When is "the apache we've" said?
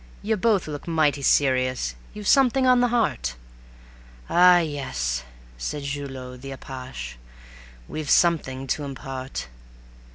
6.41-8.09